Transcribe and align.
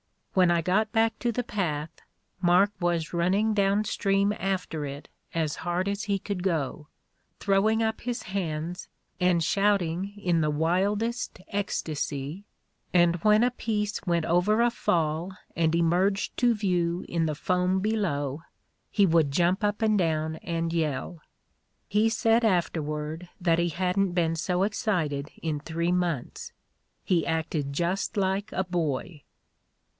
When 0.33 0.47
T 0.49 0.61
got 0.63 0.91
back 0.91 1.19
to 1.19 1.31
the 1.31 1.43
path 1.43 1.91
Mark 2.41 2.71
was 2.79 3.13
running 3.13 3.53
down 3.53 3.83
stream 3.83 4.33
after 4.39 4.83
it 4.85 5.09
as 5.35 5.57
hard 5.57 5.87
as 5.87 6.03
he 6.03 6.17
could 6.17 6.41
go, 6.41 6.87
throwing 7.39 7.83
up 7.83 8.01
his 8.01 8.23
hands 8.23 8.87
and 9.19 9.43
shouting 9.43 10.15
in 10.17 10.41
the 10.41 10.49
wildest 10.49 11.41
ecstacy, 11.49 12.45
and 12.93 13.17
when 13.17 13.43
a 13.43 13.51
piece 13.51 13.99
went 14.07 14.25
over 14.25 14.61
a 14.61 14.71
fall 14.71 15.35
and 15.55 15.75
emerged 15.75 16.35
to 16.37 16.55
view 16.55 17.05
in 17.07 17.27
the 17.27 17.35
foam 17.35 17.79
below 17.79 18.41
he 18.89 19.05
would 19.05 19.31
jump 19.31 19.63
up 19.63 19.83
and 19.83 19.99
down 19.99 20.37
and 20.37 20.73
yell. 20.73 21.21
He 21.87 22.07
said 22.09 22.43
after 22.45 22.81
ward 22.81 23.29
that 23.39 23.59
he 23.59 23.69
hadn't 23.69 24.13
been 24.13 24.35
so 24.35 24.63
excited 24.63 25.29
in 25.43 25.59
three 25.59 25.91
months. 25.91 26.53
He 27.03 27.27
acted 27.27 27.73
just 27.73 28.17
like 28.17 28.51
a 28.53 28.63
boy." 28.63 29.23